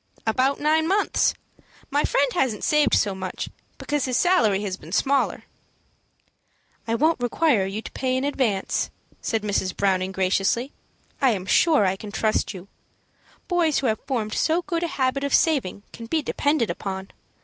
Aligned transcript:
"About 0.25 0.59
nine 0.59 0.87
months. 0.87 1.35
My 1.91 2.03
friend 2.05 2.33
hasn't 2.33 2.63
saved 2.63 2.95
so 2.95 3.13
much, 3.13 3.49
because 3.77 4.05
his 4.05 4.17
salary 4.17 4.63
has 4.63 4.75
been 4.75 4.91
smaller." 4.91 5.43
"I 6.87 6.95
won't 6.95 7.19
require 7.19 7.67
you 7.67 7.83
to 7.83 7.91
pay 7.91 8.17
in 8.17 8.23
advance," 8.23 8.89
said 9.21 9.43
Mrs. 9.43 9.77
Browning, 9.77 10.11
graciously. 10.11 10.73
"I 11.21 11.33
am 11.33 11.45
sure 11.45 11.85
I 11.85 11.97
can 11.97 12.11
trust 12.11 12.51
you. 12.51 12.67
Boys 13.47 13.77
who 13.77 13.85
have 13.85 14.03
formed 14.07 14.33
so 14.33 14.63
good 14.63 14.81
a 14.81 14.87
habit 14.87 15.23
of 15.23 15.35
saving 15.35 15.83
can 15.93 16.07
be 16.07 16.23
depended 16.23 16.71
upon. 16.71 17.11